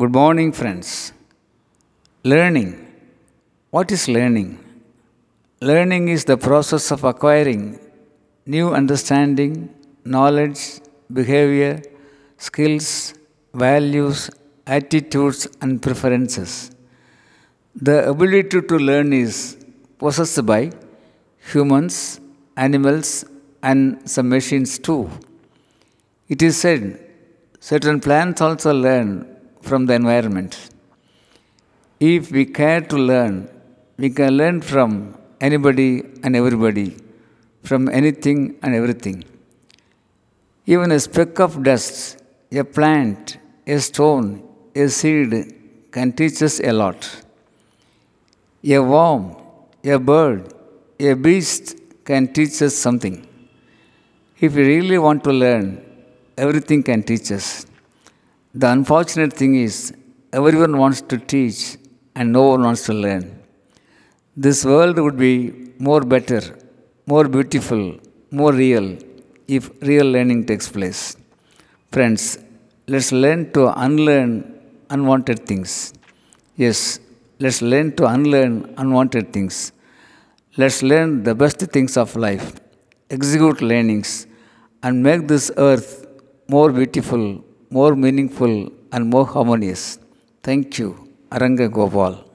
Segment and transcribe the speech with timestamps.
[0.00, 1.12] Good morning, friends.
[2.32, 2.68] Learning.
[3.68, 4.50] What is learning?
[5.60, 7.78] Learning is the process of acquiring
[8.46, 9.52] new understanding,
[10.14, 10.60] knowledge,
[11.12, 11.82] behavior,
[12.38, 13.12] skills,
[13.52, 14.30] values,
[14.66, 16.70] attitudes, and preferences.
[17.88, 19.58] The ability to learn is
[19.98, 20.62] possessed by
[21.52, 22.20] humans,
[22.56, 23.26] animals,
[23.62, 25.10] and some machines too.
[26.26, 26.84] It is said
[27.72, 29.10] certain plants also learn
[29.62, 30.70] from the environment.
[31.98, 33.48] If we care to learn,
[33.98, 36.96] we can learn from anybody and everybody,
[37.62, 39.24] from anything and everything.
[40.66, 44.42] Even a speck of dust, a plant, a stone,
[44.74, 45.32] a seed
[45.90, 47.00] can teach us a lot.
[48.64, 49.36] A worm,
[49.84, 50.54] a bird,
[50.98, 53.26] a beast can teach us something.
[54.38, 55.84] If we really want to learn,
[56.36, 57.66] everything can teach us.
[58.52, 59.92] The unfortunate thing is,
[60.32, 61.76] everyone wants to teach
[62.16, 63.38] and no one wants to learn.
[64.36, 66.40] This world would be more better,
[67.06, 68.00] more beautiful,
[68.32, 68.98] more real
[69.46, 71.16] if real learning takes place.
[71.92, 72.40] Friends,
[72.88, 74.60] let's learn to unlearn
[74.90, 75.94] unwanted things.
[76.56, 76.98] Yes,
[77.38, 79.72] let's learn to unlearn unwanted things.
[80.56, 82.56] Let's learn the best things of life,
[83.10, 84.26] execute learnings,
[84.82, 86.04] and make this earth
[86.48, 89.98] more beautiful, more meaningful, and more harmonious.
[90.42, 90.96] Thank you,
[91.30, 92.29] Aranga Gopal.